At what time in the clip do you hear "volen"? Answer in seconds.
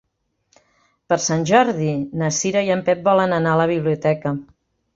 3.11-3.39